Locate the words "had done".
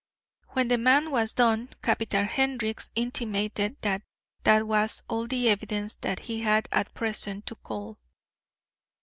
1.13-1.75